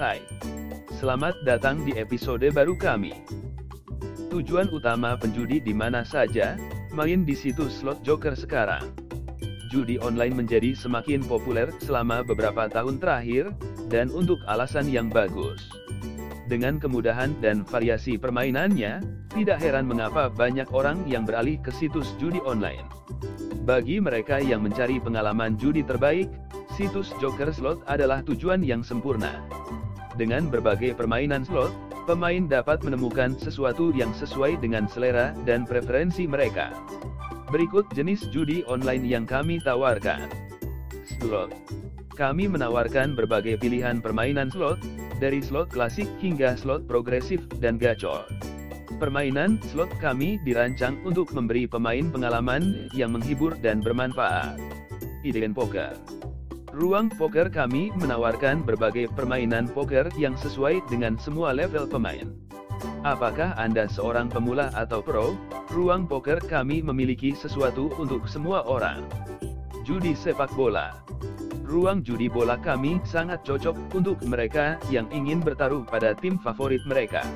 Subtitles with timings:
[0.00, 0.24] Hai.
[0.96, 3.12] Selamat datang di episode baru kami.
[4.32, 6.56] Tujuan utama penjudi di mana saja,
[6.88, 8.96] main di situs slot Joker sekarang.
[9.68, 13.52] Judi online menjadi semakin populer selama beberapa tahun terakhir,
[13.92, 15.68] dan untuk alasan yang bagus.
[16.48, 19.04] Dengan kemudahan dan variasi permainannya,
[19.36, 22.88] tidak heran mengapa banyak orang yang beralih ke situs judi online.
[23.68, 26.32] Bagi mereka yang mencari pengalaman judi terbaik,
[26.72, 29.44] situs Joker Slot adalah tujuan yang sempurna.
[30.18, 31.70] Dengan berbagai permainan slot,
[32.10, 36.74] pemain dapat menemukan sesuatu yang sesuai dengan selera dan preferensi mereka.
[37.50, 40.26] Berikut jenis judi online yang kami tawarkan.
[41.06, 41.54] Slot.
[42.14, 44.82] Kami menawarkan berbagai pilihan permainan slot,
[45.22, 48.26] dari slot klasik hingga slot progresif dan gacor.
[48.98, 54.60] Permainan slot kami dirancang untuk memberi pemain pengalaman yang menghibur dan bermanfaat.
[55.24, 56.20] Ideen Poker
[56.70, 62.30] Ruang poker kami menawarkan berbagai permainan poker yang sesuai dengan semua level pemain.
[63.02, 65.34] Apakah Anda seorang pemula atau pro?
[65.74, 69.02] Ruang poker kami memiliki sesuatu untuk semua orang.
[69.82, 70.94] Judi sepak bola.
[71.66, 77.26] Ruang judi bola kami sangat cocok untuk mereka yang ingin bertaruh pada tim favorit mereka.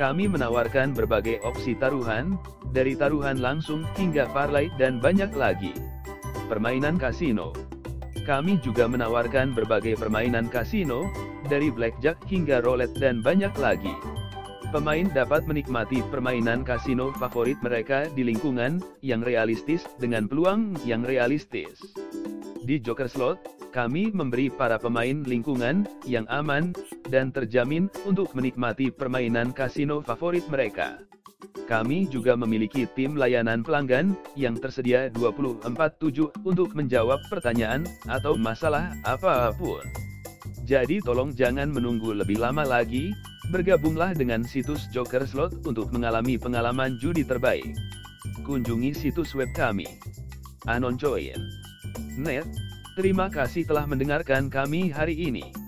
[0.00, 2.40] Kami menawarkan berbagai opsi taruhan,
[2.72, 5.76] dari taruhan langsung hingga parlay dan banyak lagi.
[6.48, 7.73] Permainan kasino.
[8.24, 11.12] Kami juga menawarkan berbagai permainan kasino,
[11.44, 13.92] dari blackjack hingga roulette dan banyak lagi.
[14.72, 21.78] Pemain dapat menikmati permainan kasino favorit mereka di lingkungan yang realistis dengan peluang yang realistis.
[22.64, 23.38] Di Joker Slot,
[23.76, 26.72] kami memberi para pemain lingkungan yang aman
[27.12, 30.96] dan terjamin untuk menikmati permainan kasino favorit mereka.
[31.64, 39.48] Kami juga memiliki tim layanan pelanggan yang tersedia 24/7 untuk menjawab pertanyaan atau masalah apa
[39.56, 39.80] pun.
[40.68, 43.16] Jadi tolong jangan menunggu lebih lama lagi,
[43.48, 47.72] bergabunglah dengan situs Joker Slot untuk mengalami pengalaman judi terbaik.
[48.44, 49.88] Kunjungi situs web kami.
[50.68, 51.40] Anoncoin.
[52.20, 52.44] Net.
[52.94, 55.63] Terima kasih telah mendengarkan kami hari ini.